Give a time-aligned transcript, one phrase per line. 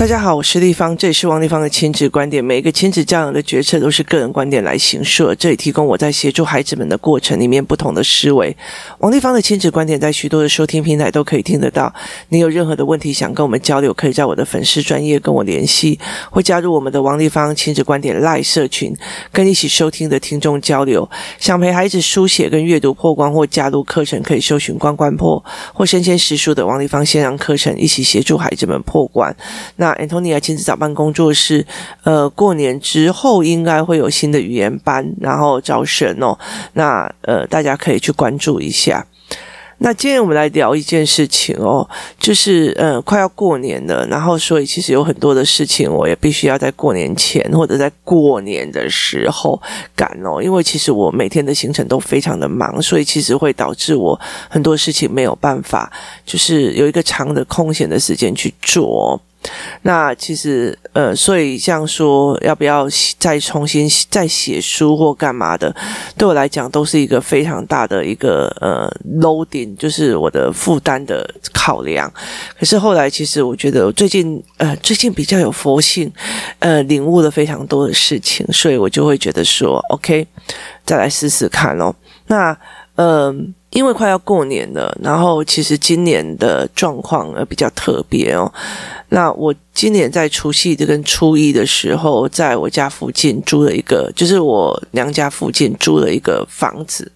[0.00, 2.42] 大家好，我是立方，这里是王丽芳的亲子观点。
[2.42, 8.56] 每一个亲子教养的决策都是个人观点来形设，这里提供我在协助孩子们的过程里面不同的思维。
[9.00, 11.92] 王丽芳的亲子观点在许多的收听平台都可以听得到。
[12.30, 18.96] 你有任何的问题想跟我们交流，可以在我的粉丝专业跟我联系，或加入我们的王丽芳亲子观点赖社群，
[19.30, 21.06] 跟一起收听的听众交流。
[21.38, 25.44] 想陪孩子书写跟阅读破关，或加入课程，可以搜寻关关破
[25.74, 29.36] 或身先实书的王丽芳线上课程，一起协助孩子们破关。
[29.76, 31.66] 那 Antonia 亲子早班工作室，
[32.04, 36.38] 呃，过年之后应该会有新的语言班，然后招生哦。
[36.74, 39.06] 那呃，大家可以去关注一下。
[39.82, 41.88] 那今天我们来聊一件事情哦，
[42.18, 49.58] 就是呃，快要过年了，然后所以其实有很多的事情，我也必须要在过年前或者在过年的时候
[49.96, 55.90] 赶哦，因为其实我每天的行程都非常的忙，所以其实会导致我很多事情没有办法，
[56.26, 59.18] 就是有一个长的空闲的时间去做。
[59.82, 62.86] 那其实，呃，所以像说要不要
[63.18, 65.74] 再重新再写书或干嘛的，
[66.16, 72.12] 对我来讲都是一个非常大的一个呃 loading，就是我的负担的考量。
[72.58, 76.12] 可是后来，其实我觉得最近呃最近比较有佛性，
[76.58, 80.26] 呃，领悟了非常多的事情，所以我就会觉得说，OK，
[80.84, 81.94] 再来试试看咯。
[82.26, 82.56] 那，
[83.02, 88.52] 嗯、因为快要过年了，然后其实今年的状况呃比较特别哦。
[89.08, 97.10] 那我今年在除夕跟初一的时候，在我家附近租了一个，就是我娘家附近租了一个房子，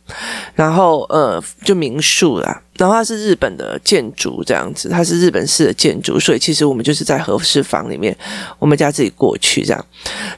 [0.55, 8.17] 然后呃就民宿啦，然后它是日本的建筑这样子，它是日本式的建筑，所以其实我们就是在和室房里面，
[8.59, 9.87] 我们家自己过去这样。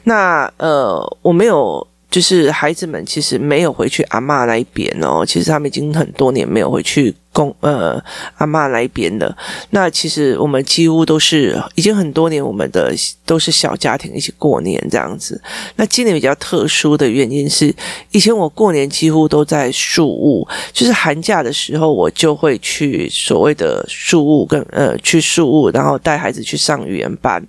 [0.03, 1.87] 那呃我没有。
[2.09, 8.01] 就是孩子们其实没有回去阿嬷那一边哦，其实他们已经很多年没有回去公呃
[8.37, 9.37] 阿嬷那一边了。
[9.71, 12.93] 那其实我们几乎都是已经很多年，我们的
[13.25, 15.39] 都是小家庭一起过年这样子。
[15.75, 17.75] 那今年比较特殊的原因是，
[18.11, 27.45] 以前我过年几乎都在宿务，就是寒假的时候我就会去所谓的宿务跟呃去宿务，然后带孩子去上语言班，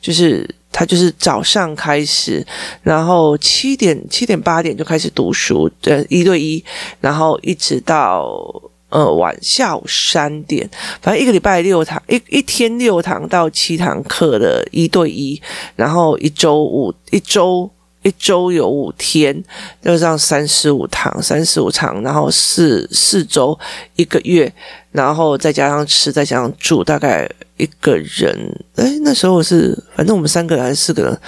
[0.00, 0.56] 就是。
[0.72, 2.46] 他就是早上开始，
[2.82, 6.62] 然后七点七点八点就开始读书，呃，一对一，
[7.00, 8.40] 然后一直到
[8.88, 10.68] 呃晚下午三点，
[11.00, 15.40] 反正一个礼拜六堂，一一天六堂到七堂课的一对一，
[15.76, 17.70] 然后一周五一周。
[18.02, 19.44] 一周有五天，
[19.82, 23.58] 要上三十五堂，三十五堂，然后四四周
[23.96, 24.50] 一个月，
[24.92, 27.28] 然后再加上吃，再加上住，大概
[27.58, 28.34] 一个人，
[28.76, 31.20] 哎，那时候是反正我们三个人还是四个人，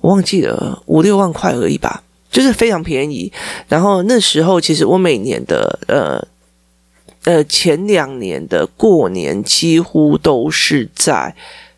[0.00, 3.32] 我忘记了五六万块而已吧，就是非常便宜。
[3.66, 6.24] 然后那时候其实我每年的呃
[7.24, 11.34] 呃前两年的过年几乎都是在。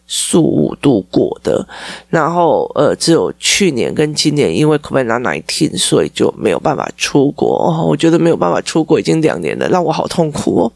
[0.06, 1.66] 宿雾度过的，
[2.08, 7.56] 然后呃，只有去年跟今年因为 COVID-19，所以就没有办法出国。
[7.56, 10.72] 哦，我觉得没有办法出国已经两年了，让我好痛苦哦。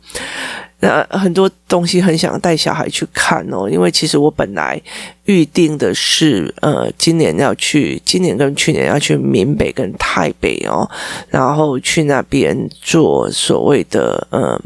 [0.80, 4.80] 那很多东西很想带小孩去看哦，因为其实我本来
[5.24, 10.88] 预定的是呃，今年要去，今年跟去年要去闽北跟台北哦，
[11.28, 14.58] 然后去那边做所谓的嗯。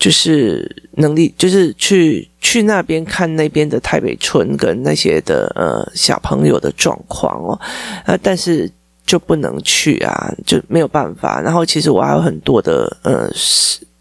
[0.00, 7.60] 就是能力，就是去去那边看那边的台北村跟那些的呃小朋友的状况哦，
[8.06, 8.68] 呃，但是
[9.04, 11.40] 就不能去啊，就没有办法。
[11.40, 13.30] 然后其实我还有很多的呃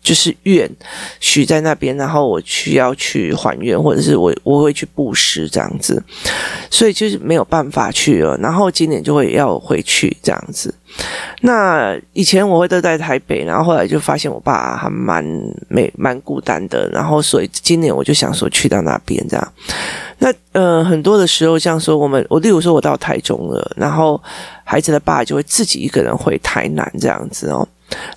[0.09, 0.67] 就是愿
[1.19, 6.01] 许在那边，然后我需要去还愿，或者是我我会去布施这样子，
[6.71, 8.35] 所以就是没有办法去了。
[8.37, 10.73] 然后今年就会要回去这样子。
[11.41, 15.23] 那以前我会都在台北，然后后来就发现我爸还蛮
[15.67, 19.53] 没蛮孤单的，然后所以今年我就想说去到那边这样。
[20.17, 24.19] 那呃很多的时候，像说我们我例如说我到台中了，然后
[24.63, 27.67] 孩子的爸就会自己一个人回台南这样子哦。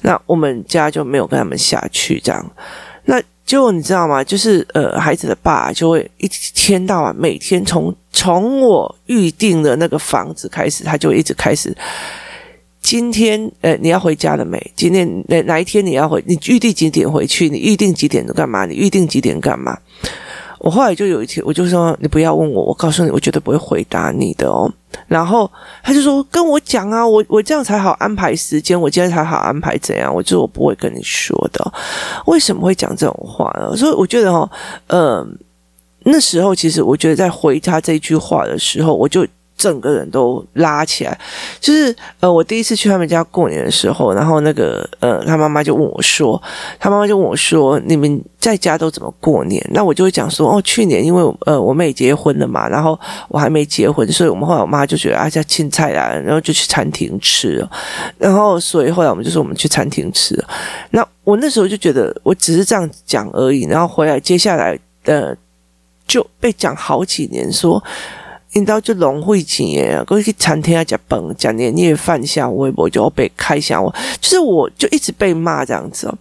[0.02, 2.44] 那我们家就没有跟他们下去，这样。
[3.04, 4.22] 那结果你知道吗？
[4.22, 11.76] 就是呃，孩子的爸就会一天到晚，每天从从我预定的那个房子开始，他就一直开始。
[12.80, 14.58] 今天呃，你要回家了没？
[14.74, 16.22] 今天哪哪一天你要回？
[16.26, 17.48] 你预定几点回去？
[17.48, 18.66] 你预定几点干嘛？
[18.66, 19.78] 你预定几点干嘛？
[20.62, 24.72] 我后来就有一天，我就说你不要问我，我告诉你，我绝对不会回答你的哦。
[25.08, 25.50] 然后
[25.82, 30.14] 他就说跟我讲啊，我我这样才好安排时间，我今天才好安排怎样？
[30.14, 31.72] 我就我不会跟你说的。
[32.26, 33.76] 为什么会讲这种话呢？
[33.76, 34.48] 所以我觉得哦，
[34.86, 35.36] 嗯，
[36.04, 39.26] 那时候其实我觉得在回他这句话的时候，我就
[39.56, 41.16] 整个人都拉起来，
[41.60, 46.40] 就是呃，我第一次去他们家过年的时候，然后那个呃，他妈妈就问我说，
[46.80, 49.64] 他妈妈就问我说，你们在家都怎么过年？
[49.72, 57.64] 那我就会讲说，哦，去年因为呃我妹结婚了嘛，然后我还没结婚，所以我们后来我妈就觉得啊，叫青菜啦，然后就去餐厅吃，
[58.18, 60.36] 然后所以后来我们就说我们去餐厅吃。
[60.90, 65.36] 那我那时候就觉得我只是这样讲而已，然后回来接下来的
[66.06, 67.80] 就被讲好几年说。
[68.52, 76.14] 领导就龙会钱耶，过去餐厅啊吃饭，讲年夜饭下，微博就被开箱，我就是我就一直被骂这样子哦。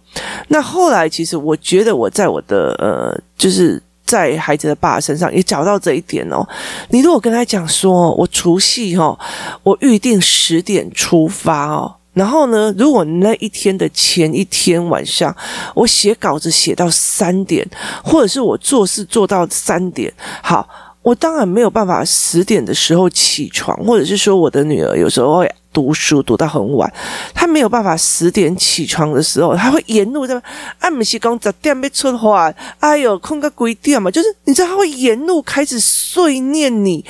[0.48, 6.42] 那后来其实我觉得我在我的呃，就是在孩子的爸身上也找到这一点哦。
[6.88, 9.18] 你如果跟他讲说，我除夕哦，
[9.62, 15.36] 我预定十点出发哦，然后呢，如果那一天的前一天晚上
[15.74, 17.68] 我写稿子写到三点，
[18.02, 20.10] 或者是我做事做到三点，
[20.42, 20.66] 好。
[21.02, 26.92] 我当然没有办法十点的时候起床，或者是说我的女儿有时候会读书读到很晚，
[27.34, 30.40] 她没有办法十点起床的时候，她会沿路在
[30.78, 37.04] 按美西公十点没出话，哎呦，空个鬼点嘛，就是你知道她会沿路开始碎念你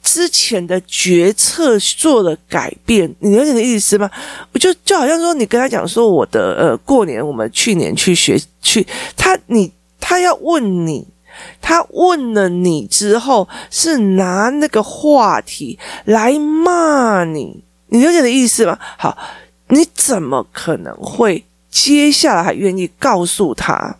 [0.00, 4.08] 之前的决策做了改变，你了解的意思吗？
[4.52, 8.86] 我就就好像说你跟他讲说我的呃过年我们去年去学去，
[9.16, 11.04] 他你他要问你。
[11.60, 18.78] 他问了你之后，是拿那个话题来骂你，你了解的意思吗？
[18.98, 19.16] 好，
[19.68, 23.96] 你怎么可能会接下来还愿意告诉他？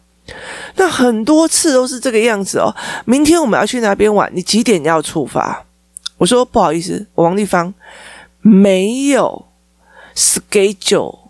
[0.76, 2.74] 那很多次都是这个样子哦。
[3.04, 5.64] 明天我们要去那边玩，你几点要出发？
[6.18, 7.74] 我说不好意思，王丽芳
[8.40, 9.46] 没有
[10.14, 11.23] schedule。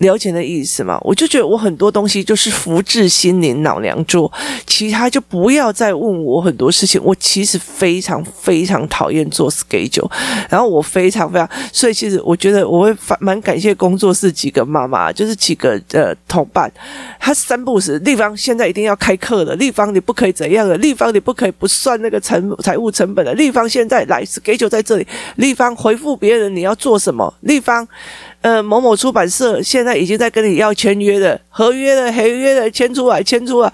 [0.00, 0.98] 了解的意思嘛？
[1.02, 4.30] 我就觉得我很多东西就是福至心灵老娘做，
[4.66, 7.00] 其他就不要再问我很多事情。
[7.04, 10.10] 我其实非常非常讨厌做 schedule，
[10.48, 16.72] 然后我非常非常，所以其实我觉得我会蛮感谢工作室几个妈妈，就是几个呃同伴，
[17.18, 25.06] 他三不时，立方现在一定要开课了，立方你不可以怎样了，立方你不可以不算那个成财务成本的，立方现在来 schedule 在这里，
[25.36, 27.86] 立方回复别人你要做什么，立方。
[28.42, 33.72] 呃，某某出版社现在已经在跟你要签约的合约的合约的签出来，签出来，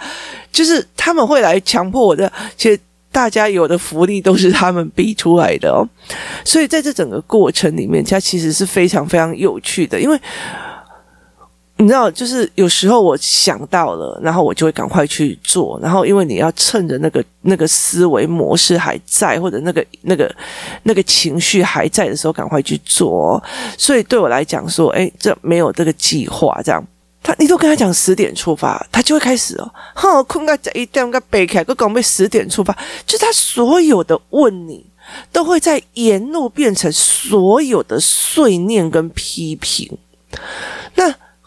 [0.51, 2.31] 就是他们会来强迫我的。
[2.57, 2.79] 其实
[3.13, 5.87] 大家有的福利都是他们逼出来的哦，
[6.45, 10.21] 所以在这整个过程里面，它其实是非常非常有趣的，因为。
[11.78, 15.78] 你知道，就是有时候我想到了，然后我就会赶快去做。
[15.82, 20.34] 然后，因为你要趁着那个那个思维模式还在，或者那个那个
[20.84, 23.43] 那个情绪还在的时候，赶快去做。
[23.76, 26.82] 所以对我来讲说，哎，这没有这个计划，这样
[27.23, 32.75] 他你都跟他讲十点出发，他就会开始哦，哼，困个一点个背开，个讲被十点出发，
[33.05, 34.87] 就他所有的问你，
[35.31, 39.99] 都会在沿路变成所有的碎念跟批评。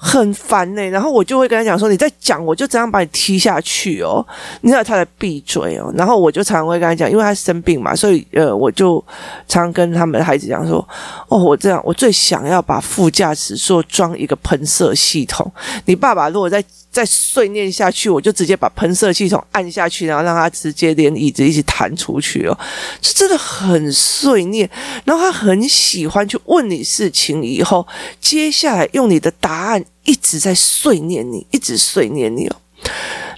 [0.01, 4.25] 很烦呢、然后我就会跟他讲说：“你再讲，我就这样把你踢下去哦。”
[4.61, 5.91] 你知道他在闭嘴哦。
[5.93, 9.03] 然后我就常常会跟他讲，因为他生病嘛，所以呃，我就
[9.45, 10.87] 常常跟他们的孩子讲说
[11.27, 15.51] ：“哦，我这样，我最想要把副驾驶座装一个喷射系统。
[15.83, 22.57] 你爸爸如果在。”再碎念下去，我就直接把喷射系统按下去，然后让他直接连椅子一起弹出去哦，
[23.01, 24.69] 这真的很碎念。
[25.05, 27.87] 然后他很喜欢去问你事情，以后
[28.19, 32.55] 接下来用你的答案一直在碎念你，一直碎念你哦。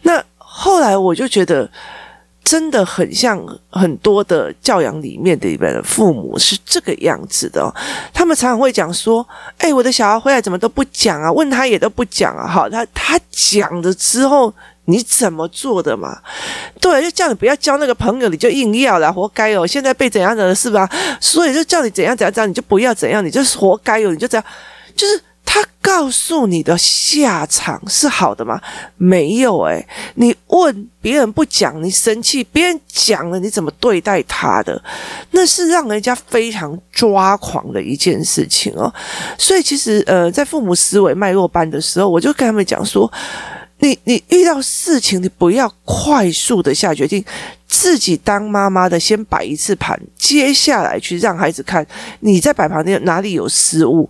[0.04, 1.70] 那后来我就觉得。
[2.44, 3.40] 真的很像
[3.70, 7.74] 很多的教养里面的里面的父母是这个样子的哦，
[8.14, 9.26] 他们常常会讲说
[9.60, 11.32] ：“哎，我的小孩回来怎么都不讲啊？
[11.32, 12.48] 问他也都不讲啊！
[12.48, 14.54] 好，他他讲了之后
[14.86, 16.20] 你怎么做的嘛？
[16.82, 19.66] 对，就叫你不要交那个朋友，你就硬要了，活该哦！
[19.66, 20.90] 现在被怎样的是吧？
[21.22, 24.12] 所以就叫你怎样怎样怎样，你就不要怎样，你就是活该哦！
[24.12, 24.44] 你就这样，
[24.96, 25.22] 就是。”
[25.92, 28.58] 告诉你的下场是好的吗？
[28.96, 34.82] 没有诶，你问别人不讲，你生气；别人讲了，你怎么对待他的？
[35.32, 38.92] 那是让人家非常抓狂的一件事情哦。
[39.38, 43.12] 所以其实呃，在父母思维脉络班的时候，我就跟他们讲说。
[43.82, 47.24] 你你遇到事情，你不要快速的下决定，
[47.68, 51.86] 自己当妈妈的先摆一次盘，接下来去让孩子看
[52.22, 54.10] 你在摆盘哪里有失误，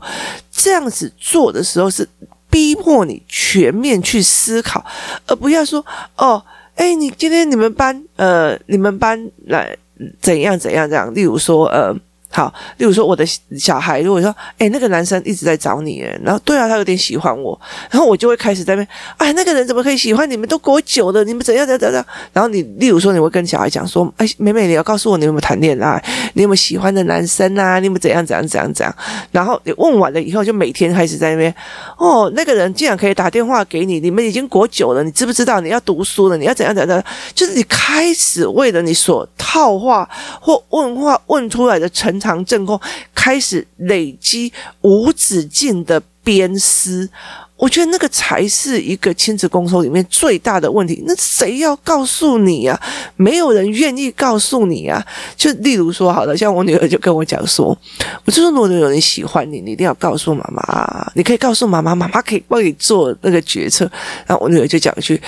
[0.51, 2.07] 这样子做的时候是
[2.49, 4.85] 逼迫你全面去思考，
[5.25, 5.85] 而不要说
[6.17, 6.43] 哦，
[6.75, 9.75] 诶，你今天你们班呃，你们班来
[10.21, 11.95] 怎样怎样这样，例如说呃。
[12.31, 13.25] 好，例如说我的
[13.57, 17.59] 小孩，如果说，哎，那个男生一直在找你，然后对啊，他有点喜欢我，
[17.89, 20.47] 然后我就会开始在那边，哎，那个人怎么可以喜欢你们？
[20.47, 22.05] 都过久了，你们怎样怎样怎样？
[22.31, 26.01] 然后你，例如说，你会跟小孩讲说，哎，美美，你要告诉我你有没有谈恋爱，
[26.33, 27.79] 你有没有喜欢的男生啊？
[27.79, 28.95] 你们怎样怎样怎样怎样？
[29.31, 31.53] 然后你问完了以后，就每天开始在那边，
[31.97, 36.38] 哦，那个人竟然可以打电话给你，你们已经过久了，你知不知道你要读书了？
[36.38, 37.05] 你要怎样怎样怎样？
[37.35, 40.09] 就是你开始为了你所套话
[40.39, 42.20] 或问话问出来的成。
[42.21, 42.79] 长正宫
[43.13, 47.09] 开始累积无止境的鞭尸，
[47.57, 51.03] 我觉得那个才是一个亲子共修里面最大的问题。
[51.05, 52.79] 那谁要告诉你呀？
[53.15, 55.03] 没有人愿意告诉你呀。
[55.35, 57.77] 就例如说，好了，像我女儿就跟我讲说，
[58.25, 61.11] 我就说，如果有人喜欢你，你一定要告诉妈妈。
[61.15, 63.89] 你可以告诉妈妈，妈妈可以帮你做那个决策。
[64.27, 65.19] 然后我女儿就讲一句。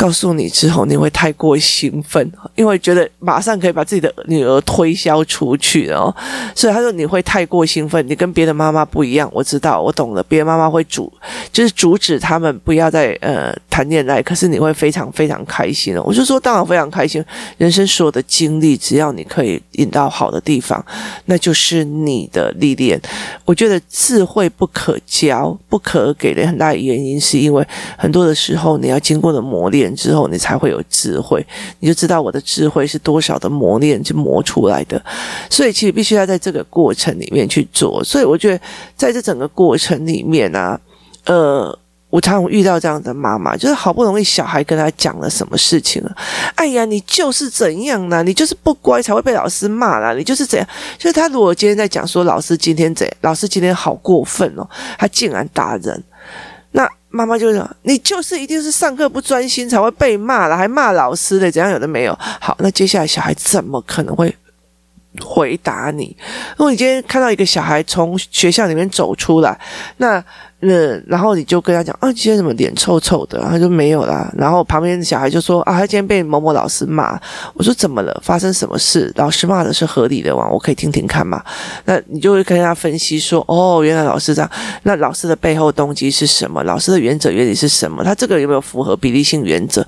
[0.00, 6.14] 告诉你之后，你会太过兴奋，因为觉得马上可以把自己的女儿推销出去哦。
[6.54, 9.28] 所以他说你会太过兴奋，你跟别的妈妈不一样。
[9.30, 10.22] 我知道，我懂了。
[10.22, 11.12] 别的妈妈会阻，
[11.52, 15.96] 就是阻止他们不要再呃谈恋爱，可是你会非常非常开心。
[16.04, 17.24] 我就说当然非常开心，
[17.56, 20.84] 人生所有的经历，只要你可以引到好的地方，
[21.24, 23.00] 那就是你的历练。
[23.44, 29.94] 我觉得智慧不可教，不可给的很大的原因，是因为很多的时候你要经过的磨练。
[30.00, 31.46] 之后你才会有智慧，
[31.78, 35.00] 你就知道我的智慧是多少的磨练就磨出来的，
[35.50, 38.02] 所以其实必须要在这个过程里面去做。
[38.02, 38.60] 所以我觉得
[38.96, 40.80] 在这整个过程里面啊，
[41.26, 41.78] 呃，
[42.10, 46.16] 我常常遇到这样的妈妈，就是好不容易小孩跟他讲了什么事情了，
[46.56, 48.22] 哎呀，你就是怎样呢？
[48.22, 50.68] 你就是不乖才会被老师骂啦，你就是怎样？
[50.98, 56.02] 就是他如果今天在讲说老师今天怎样，老师今天好过分哦，他竟然打人，
[56.72, 56.86] 那。
[57.12, 64.32] 妈妈就说：“你就是一定是上课不专心才会被骂了，还骂老师的，怎样有的没有。”好，那接下来小孩怎么可能会
[65.20, 66.16] 回答你？
[66.56, 69.58] 如果你今天看到一个小孩从学校里面走出来，
[69.96, 70.24] 那。
[70.62, 73.40] 嗯，然后你就跟他讲啊，今天怎么脸臭臭的？
[73.48, 74.30] 他就没有啦。
[74.36, 77.18] 然后旁边的小孩就说啊，他今天被某某老师骂。
[77.54, 78.20] 我说怎么了？
[78.22, 79.10] 发生什么事？
[79.16, 80.46] 老师骂的是合理的吗？
[80.50, 81.42] 我可以听听看嘛。
[81.86, 84.50] 那你就会跟他分析说，哦，原来老师这样。
[84.82, 86.62] 那老师的背后动机是什么？
[86.64, 88.04] 老师的原则原理是什么？
[88.04, 89.82] 他这个有没有符合比例性原则？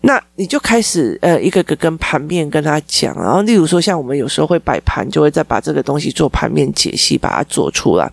[0.00, 3.14] 那你就开始呃，一个个跟盘面跟他讲。
[3.16, 8.10] 然后例如说，像我们有时候会摆盘，就会再把这个东西做盘面解析，把它做出来。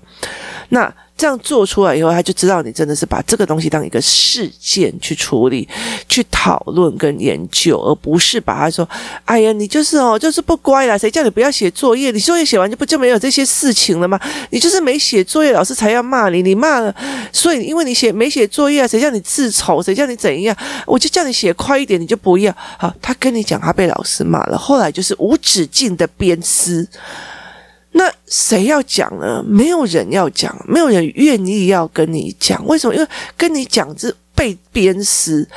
[0.68, 0.94] 那。
[1.20, 5.68] 这样做出来以后，他就知道你真的是把这个东西当一个事件去处理、
[6.08, 8.88] 去讨论跟研究，而不是把他说
[9.26, 12.10] ：“哎呀，你就是哦，就是不乖啦，谁叫你不要写作业？
[12.12, 14.18] 你作业写完就不就没有这些事情了吗？
[14.52, 16.96] 你就是没写作业，老师才要骂你，你骂了，
[17.34, 19.84] 所以因为你写没写作业，谁叫你自丑？
[19.84, 20.56] 谁叫你怎样？
[20.88, 22.56] 我就叫你写快一点，你就不要。
[22.78, 26.88] 好，他跟你讲他被老师骂了，后来就是无止境的鞭尸。”
[27.92, 29.44] 那谁要讲呢？
[29.48, 32.66] 没有人要讲，没有人愿意要跟你讲。
[32.66, 32.94] 为什么？
[32.94, 35.48] 因为跟你讲是被鞭尸，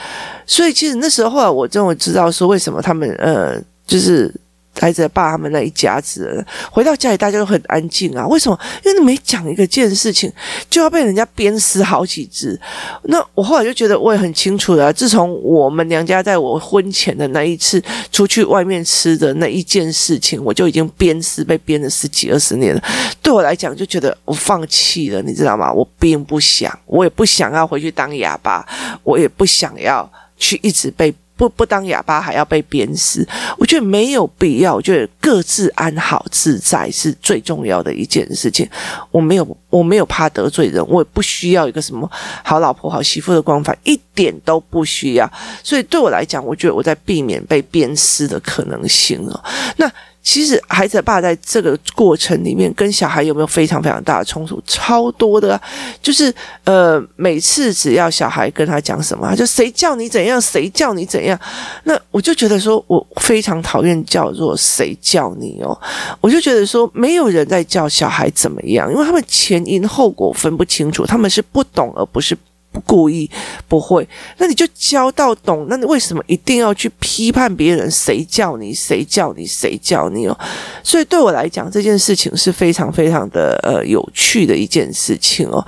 [0.47, 4.33] 所以其实那时候后来我真的知道说，为什么他们呃，就是。
[4.79, 8.27] 孩子爸他们那一家子人回到家里，大家都很安静啊。
[8.27, 8.59] 为什么？
[8.85, 10.33] 因为你每讲一个件事情，
[10.71, 12.59] 就要被人家鞭尸好几次。
[13.05, 14.93] 那我后来就觉得，我也很清楚了。
[14.93, 22.83] 自从我们娘家在我婚前的那一次出去外面吃的那一件事情，我就已经鞭尸被鞭了十几二十年了。
[23.21, 25.73] 对我来讲，就觉得我放弃了，你知道吗？
[25.73, 28.67] 我并不想，我也不想要回去当哑巴，
[29.03, 31.15] 我也不想要去一直被。
[31.37, 33.27] 不不当哑巴还要被鞭尸，
[33.59, 34.75] 我觉得没有必要。
[34.75, 38.69] 我觉得各自安好自在是最重要的一件事情。
[39.11, 42.11] 我没有我没有怕得罪人，我也不需要一个什么
[42.45, 45.31] 好老婆好媳妇的光环，一点都不需要。
[45.63, 49.45] 所以对我来讲，我觉得我在避免被鞭尸的可能性了。
[49.77, 49.91] 那。
[50.23, 54.63] 其实孩子的爸在这个过程里面跟小孩有没有非常非常大的冲突？
[54.67, 55.61] 超多的啊，
[56.01, 56.33] 就是
[56.65, 61.39] 呃，每次只要小孩跟他讲什么，他就谁叫你怎样，谁叫你怎样。
[61.85, 65.77] 那我就觉得说，我非常讨厌叫做谁叫你哦。
[66.21, 72.39] 我就觉得说，没有人在叫小孩怎么样，因为他们前因后果分不清楚，他们是不懂而不是。
[72.73, 73.31] 不故意，
[73.69, 75.67] 不会，那你就教到懂。
[75.69, 77.91] 那你为什么一定要去批判别人？
[77.91, 78.73] 谁叫你？
[78.73, 79.47] 谁叫你？
[79.47, 80.39] 谁叫你哦？
[80.83, 85.65] 所以对我来讲，这件事情是非常非常的呃有趣的一件事情哦。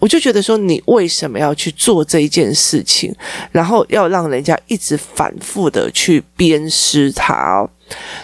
[0.00, 3.14] 我就觉得说，你为什么要去做这一件事情？
[3.52, 7.70] 然后要让人家一直反复的去鞭尸他哦。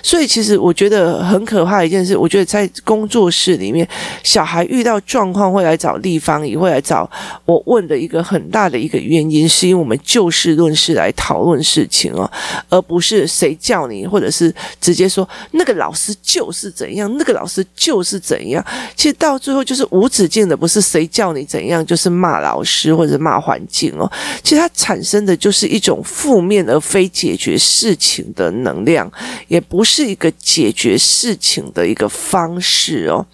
[0.02, 3.86] 所以其实我觉得很可怕一件事，我觉得在工作室里面，
[4.22, 7.10] 小孩遇到状况会来找立方，也会来找
[7.44, 12.30] 我问的一个很大的一个原因，是因为我们就事论事来讨论事情哦，
[12.68, 18.64] 而不是谁叫你，或者是直接说那个老师就是怎样，那个老师就是怎样。
[18.94, 24.10] 其实到最后就是无止境的，不是谁叫你怎样，就是骂老师或者骂环境哦。
[24.42, 29.10] 其实它产生的就是一种负面而非解决事情的能量，
[29.54, 33.24] 也不是一个解决事情的一个方式哦。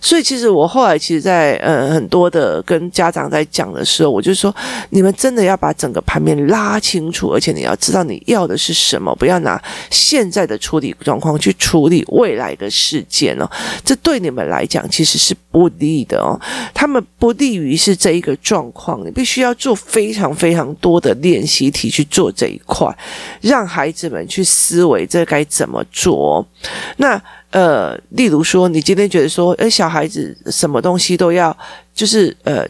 [0.00, 4.54] 所以其实我后来其实在呃很多的跟家长在讲的时候，我就说
[4.88, 13.46] 你们真的要把整个盘面拉清楚，而且你要知道你要的是什么，不要拿现在的处理状况去处理未来的事件哦。
[13.84, 16.40] 这对你们来讲其实是不利的哦。
[16.72, 22.88] 他们不利于是这一个状况，你必须要做非常非常多的练习题去做这一块，
[23.42, 26.46] 让孩子们去思维这该怎么做。
[26.98, 31.56] 那呃，例如说，你今天觉得说，诶，小孩子什么东西都要，
[31.92, 32.66] 就是呃。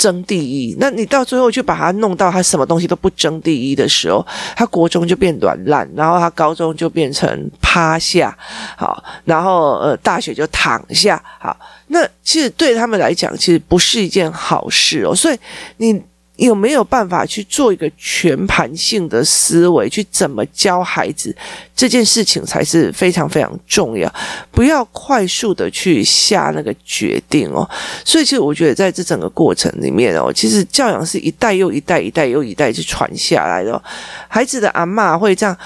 [0.00, 4.26] 争第一，那你到最后就把他弄到他什么东西都不争第一的时候，
[4.56, 7.28] 他国中就变软烂，然后他高中就变成
[7.60, 8.34] 趴下，
[8.78, 11.54] 好，然后呃大学就躺下，好，
[11.88, 15.38] 那其实对他们来讲，其实不是一件好事哦，所以
[15.76, 16.02] 你。
[16.46, 21.34] 有没有办法去做一个全盘性的思维，去怎么教孩子
[21.76, 24.12] 这件事情才是非常非常重要，
[24.50, 27.68] 不要快速的去下那个决定哦。
[28.04, 33.82] 所以，其实我觉得在这整个过程里面哦，其实教养是一代又一代、一代又一代去传下来的。
[34.28, 35.56] 孩子的阿嬷会这样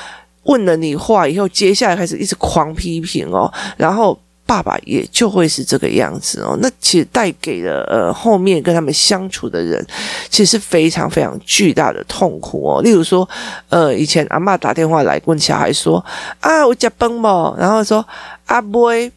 [0.43, 4.19] 问了你话以后，接下来开始一直狂批评哦，然后。
[4.47, 9.85] 爸爸也就会是这个样子哦，那其实带给了呃后面跟他们相处的人，
[10.29, 12.83] 其实是非常非常巨大的痛苦哦。
[12.83, 13.27] 例如说，
[13.71, 16.05] 呃，以前阿妈打电话来问小孩说
[16.41, 18.07] ：“啊，我吃饭不？”然后说
[18.47, 19.11] ：“阿妹，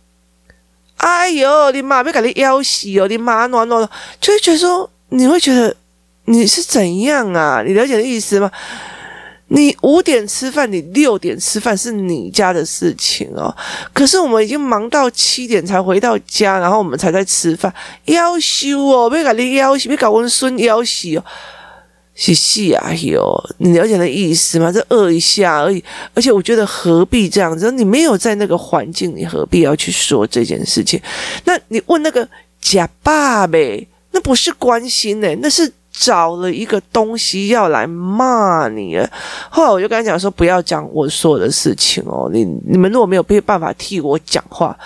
[0.96, 3.88] 哎呦，你妈别给你腰死哦，你妈暖暖，
[4.22, 5.76] 就会觉得说，你会觉得
[6.26, 7.62] 你是怎样啊？
[7.68, 8.50] 你了解的意思吗？”
[9.50, 13.56] 你五点吃饭，你六点吃饭是你家的事情哦。
[13.94, 17.74] 可是我们已经忙到七点才回到家，然后我们才在吃饭。
[18.08, 21.24] 夭寿哦，别搞你夭寿，别搞温孙夭寿哦。
[22.14, 24.70] 嘻嘻啊，哟，你了解的意思吗？
[24.70, 25.82] 这饿一下而已。
[26.14, 27.72] 而且我觉得何必这样子？
[27.72, 31.02] 你没有在那个环境，你何必要去说这件事情？
[31.46, 32.28] 那你问那个
[32.60, 35.72] 假爸呗，那不是关心呢，那是。
[36.00, 38.96] 找了一个东西要来骂你，
[39.50, 44.78] 后来我就跟他讲说，不要讲我说的事情哦，你你们如果没有办法替我讲话，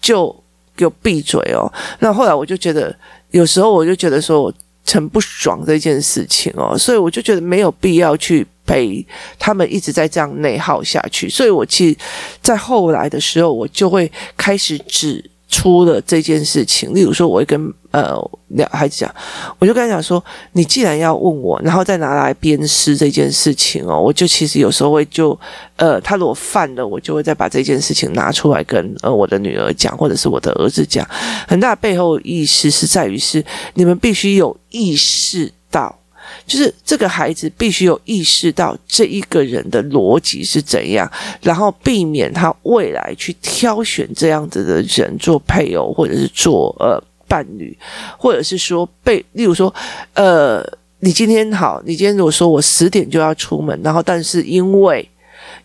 [0.00, 0.34] 就
[0.76, 1.72] 给我闭嘴哦。
[2.00, 2.94] 那后来我就觉得，
[3.30, 4.52] 有时候我就觉得说我
[4.84, 9.06] 很不爽这件事情哦，所以我就觉得没有必要去陪
[9.38, 11.28] 他们一直在这样内耗下去。
[11.28, 11.96] 所以我其实，
[12.42, 15.24] 在后来的时候，我就会开始指。
[15.48, 19.12] 出了这件事情，例如说，我会跟呃两孩子讲，
[19.58, 25.38] 我就跟他讲说，你既然要问我，然后再拿来鞭尸这件事情哦，我就其实有时候会就
[25.76, 31.08] 呃，他如果犯了，我就会再把这件事情拿出来跟呃我的女儿讲，或者是我的儿子讲。
[31.48, 33.42] 很大背后意思是在于是
[33.74, 35.98] 你们必须有意识到。
[36.44, 41.08] 就是这个孩子必须有意识到这一个人的逻辑是怎样，
[41.40, 47.76] 然后避免他未来去挑选这样子的人做配偶，或者是做呃伴侣，
[48.18, 49.72] 或者是说被，例如说，
[50.14, 50.64] 呃，
[51.00, 55.08] 你今天好，你今天如果说我十点就要出门，然后但是因为。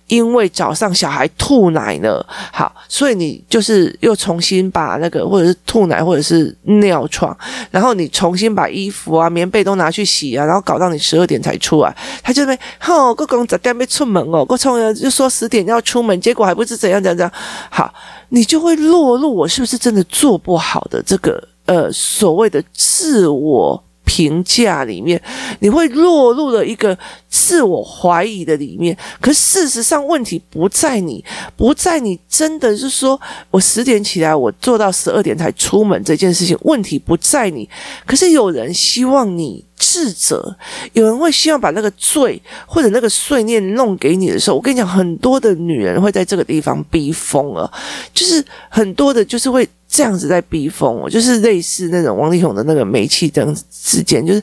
[0.07, 7.35] 因为早上小孩吐奶了，好，所以你就是又重新把那个，或者是吐奶，或者是尿床，
[7.71, 17.31] 然后你重新把衣服啊、棉被都拿去洗啊，然后搞到你十二点才出来，他就会吼，个公仔还没出门哦，个冲人就说十点要出门，结果还不是怎样怎样怎样，
[17.69, 17.93] 好，
[18.29, 21.41] 你就会落入我是不是真的做不好的这个
[21.71, 23.81] 呃所谓的自我。
[24.03, 25.21] 评价里面，
[25.59, 26.97] 你会落入了一个
[27.29, 28.97] 自我怀疑的里面。
[29.21, 31.23] 可事实上，问题不在你，
[31.55, 33.17] 不在你真的是说
[33.49, 36.57] 我十点起来，我做到十二点才出门这件事情。
[36.63, 37.69] 问题不在你，
[38.05, 40.55] 可是有人希望你自责，
[40.93, 47.69] 有人会希望把那个罪或者那个碎念弄给你的时候，我跟你讲，很多的女人会在这个地方逼疯了，
[48.13, 49.67] 就是很多的，就是会。
[49.93, 54.41] 这样子在逼疯我，就是类似那种王力宏的那个煤气灯事件，就是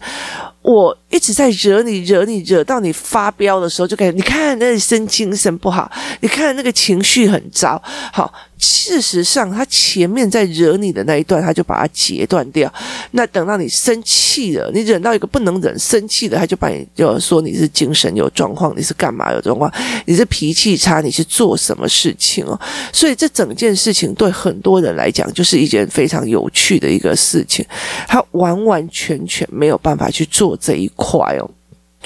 [0.61, 12.73] 我一直在惹你，惹你，惹到你发飙的时候，就感觉你看那身精神不好，你看那个情绪很糟，好，事实上，他前面在惹你的那一段，他就把它截断掉。
[13.13, 19.73] 那等到你生气了，你忍到一个不能忍，生气了，他就把你就说你是精神有状况，你是干嘛有状况，
[20.07, 22.59] 你是脾气差，你是做什么事情哦？
[22.93, 27.65] 所以这整件事情对很多人来讲，就是一件非常有趣的一个事情，
[28.07, 31.49] 他完完全全没有办法去做这一块哦。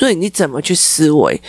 [0.02, 1.40] 所以你怎么去思维，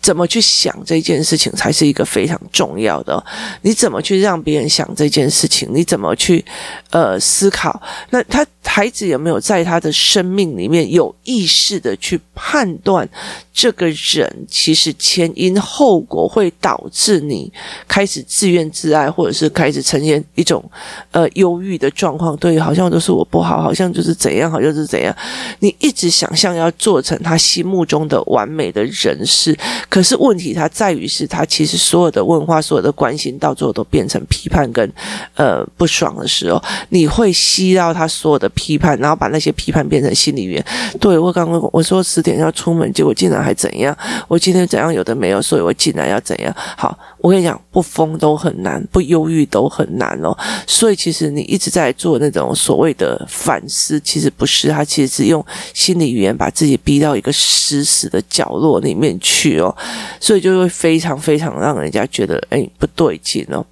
[0.00, 3.22] 怎么去想这件事情，才是一个非常重要的。
[3.60, 5.68] 你怎么去让别人想这件事情？
[5.74, 6.42] 你怎么去
[6.88, 7.82] 呃思考？
[8.08, 13.06] 那他孩子有没有在他的生命里面有意识的去判断？
[13.52, 17.52] 这个人其实前因后果会导致你
[17.88, 20.64] 开始自怨自艾，或者是开始呈现一种
[21.10, 22.36] 呃忧郁的状况。
[22.36, 25.14] 对，好像都是我不好，好像就是怎样，好像是怎样。
[25.58, 29.56] 你一直想象要做成他心目中的完美的人士，
[29.88, 34.90] 可是问题它在于是他其实所有的问话、所有的关心，到最后都变成批判跟
[35.34, 40.64] 呃不爽的时候，你会吸到他所有的批判，然后把那些批判变成心理语言。
[41.00, 43.58] 对，我刚刚我说十点要出门，结果竟然还。
[43.58, 43.96] 怎样？
[44.28, 44.94] 我今天怎样？
[44.94, 46.54] 有的没有，所以我竟然要怎样？
[46.76, 50.36] 好，我跟你讲，不疯都很难，不忧郁都很难哦。
[50.66, 59.74] 所以其实你一直在做那种所谓的反思，其实不是，他其实是用心理语言把自己逼到一个死死的角落里面去哦。
[60.20, 63.64] 所以就会非常非常让人家觉得哎不对劲哦。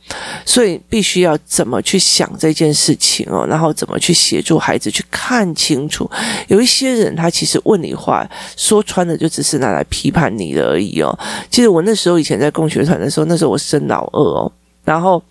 [0.44, 6.10] 所以必须要怎么去想这件事情哦，然后怎么去协助孩子去看清楚。
[6.48, 9.76] 有一些人他其实问你话，说穿了就只是拿。
[9.76, 11.18] 来批判你的而已哦。
[11.50, 14.50] 其实我那时候以前在共学团的时候，那时候我生老二哦，
[14.84, 15.22] 然后，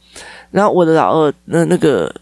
[0.51, 2.13] 然后我的老二那那个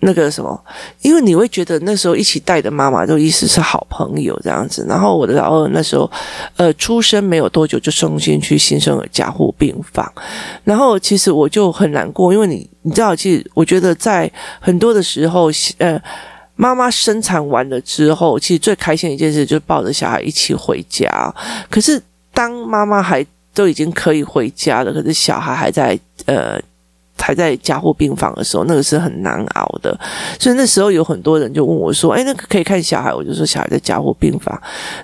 [0.00, 0.64] 那个什么，
[1.02, 4.84] 因为你会觉得那时候一起带的妈妈都意思是好朋友这样子。
[4.88, 6.10] 然后我的老二那时候
[6.56, 10.12] 呃出生没有多久就送进去新生儿加护病房，
[10.64, 16.00] 然后其实我就很难过，因为你你知道，其实我觉得在很多的时候呃。
[16.60, 21.32] 妈妈生产完了之后，其实最开心的一件事就是抱着小孩一起回家。
[21.70, 22.02] 可是
[22.34, 23.24] 当妈妈还
[23.58, 26.56] 都已经可以回家了，可是小孩还在呃
[27.18, 29.98] 还在加护病房的时候，那个是很难熬的。
[30.38, 34.56] 所以那时候有很多人就问我说：“哎，那个可以看小孩？”我就说：“小孩在加护病房。”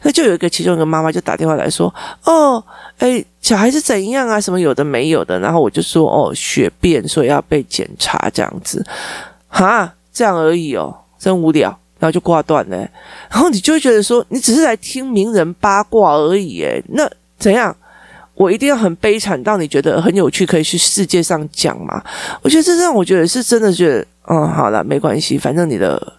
[0.03, 1.93] 那就有一个其中一个妈妈就打电话来说
[2.25, 2.62] ：“哦，
[2.99, 4.40] 哎，小孩是怎样啊？
[4.40, 8.85] 什么有的没有的？”然后我就说：“哦，血便，所以要被检查这样子。”
[9.51, 10.97] 哈，这样而已哦。
[11.19, 12.77] 真无聊，然后就挂断了。
[13.29, 16.62] 然后你就会觉得说，你只是来听名人八卦而已。
[16.62, 17.75] 诶，那怎样？
[18.35, 22.03] 我一定要很悲惨到你觉得很有趣，可以去世界上讲吗？
[22.42, 26.12] 我觉得这让我觉得是真的觉得，嗯，好了，没关系，反正你的。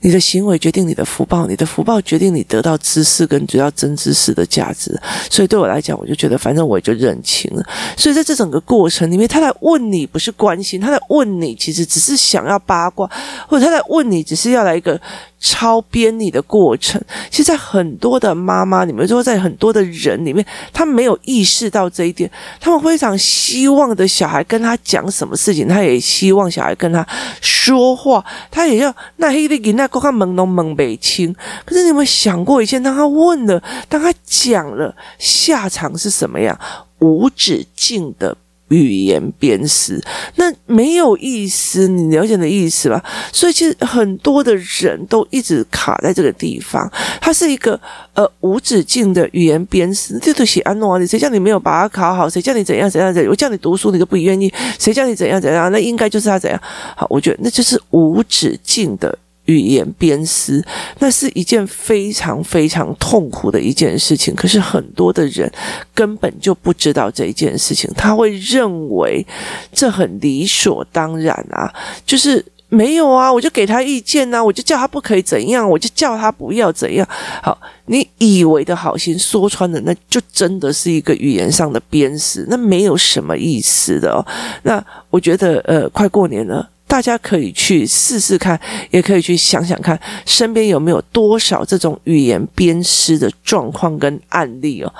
[0.00, 4.94] 你的行为决定你的福报，你的福报决定你得到知识跟得到真知识的价值。
[5.30, 7.64] 所以对我来讲，我就觉得反正我也就认清了。
[7.96, 13.10] 所以在这整个过程里面，他来问你不是关心，他来问你其实只是想要八卦，
[13.48, 15.00] 或者他来问你只是要来一个。
[15.44, 16.98] 超编你的过程，
[17.30, 22.30] 其实，在很多的妈妈，你们说，在很多的人里面，他没有意识到这一点。
[22.58, 27.06] 他们非常希望的小孩跟他讲什么事情，他也希望小孩跟他
[27.42, 31.30] 说话，他也要那黑的给那个看懵懂懵北清。
[31.66, 32.82] 可是，你有没有想过一件？
[32.82, 36.58] 当他问了，当他讲了，下场是什么样？
[37.00, 38.34] 无止境的。
[38.74, 40.02] 语言鞭尸，
[40.36, 43.02] 那没有意思，你了解的意思吧？
[43.32, 47.80] 所以其实很多的人都一直卡在这个地方，它是一个
[48.14, 50.18] 呃无止境的语言鞭尸。
[50.20, 52.28] 这都写安诺啊，你谁叫你没有把它考好？
[52.28, 53.30] 谁叫你怎样怎样怎样？
[53.30, 54.52] 我叫你读书，你都不愿意。
[54.78, 55.70] 谁叫你怎样怎样？
[55.70, 56.60] 那应该就是他怎样？
[56.96, 59.16] 好，我觉得那就是无止境的。
[59.46, 60.64] 语言鞭尸，
[60.98, 64.34] 那是一件非常非常痛苦的一件事情。
[64.34, 65.50] 可是很多的人
[65.94, 69.26] 根本就不知道这一件事情，他会认为
[69.72, 71.72] 这很理所当然啊，
[72.06, 77.06] 就是没有啊，我就给他意见呐、啊，我就叫他不可以怎样，我就叫他不要怎样。
[77.42, 84.24] 好，你以为的好心说穿了，那就真的是一个语言上的鞭尸，那没有什么意思的哦。
[84.62, 86.70] 那我觉得，呃，快过年了。
[86.94, 88.58] 大家可以去试试看，
[88.92, 94.94] 也可以去想想看，身边有没有多少这种语言鞭尸的状况跟案例哦。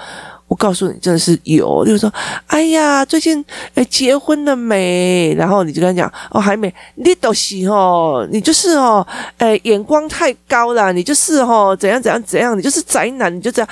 [0.49, 1.85] 我告诉你，真的是有。
[1.85, 2.13] 就是说，
[2.49, 5.33] 哎呀，最近诶结婚了没？
[5.39, 6.75] 然后你就跟他讲，哦，还没。
[6.97, 9.07] 你都是哦，你就是哦，
[9.39, 13.69] 哎眼光太高了，你就是哦，怎样怎样怎样，你就是宅男，你就这样。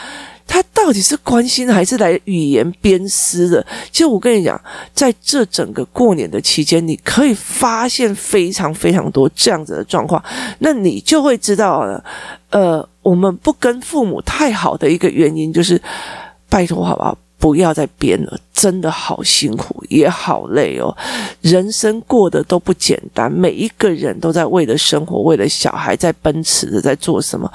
[0.46, 3.64] 他到底是关心还是来语言鞭尸的？
[3.90, 4.60] 其实我跟你讲，
[4.92, 10.22] 在这整个过年的期间，你可以发现非常非常多这样子的状况，
[10.58, 12.04] 那你就会知道了。
[12.50, 15.80] 呃，我们不跟父母太好的一个原因就是，
[16.48, 17.16] 拜托好不好？
[17.38, 20.96] 不要再编了，真的好辛苦，也好累哦。
[21.40, 27.52] 人生过得都不简单，每一个人都在为了生活，为了小孩在奔驰的，在做什么？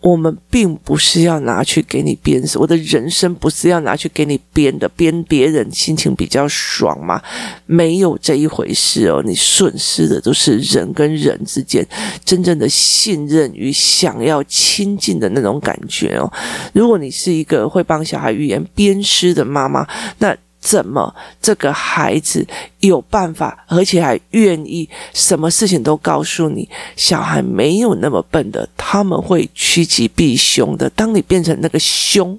[0.00, 7.22] 我们并不是要拿去给你编，我的人生不是要拿去给你编的，编别人心情比较爽吗？
[7.66, 9.22] 没有这一回事哦。
[9.24, 11.86] 你损失的都是人跟人之间
[12.24, 16.28] 真正的信任与想要亲近的那种感觉哦。
[16.72, 19.86] 如果你是一个会帮小孩语言编诗的妈妈，
[20.18, 22.46] 那怎么这个孩子
[22.80, 26.68] 有办法，而且还愿意什么事情都告诉你？
[26.96, 30.90] 小孩没有那么笨的，他们会趋吉避凶的。
[30.90, 32.38] 当你变成那个凶，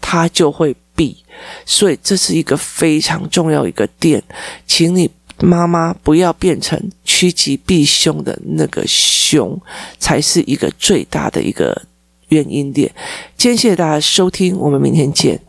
[0.00, 1.16] 他就会避。
[1.64, 4.22] 所以这是一个非常重要一个点，
[4.66, 9.60] 请你妈妈不要变成趋吉避凶的那个凶，
[9.98, 11.82] 才是一个最大的一个
[12.28, 12.92] 原因点。
[13.36, 15.40] 今天谢谢大家收听，我们明天见。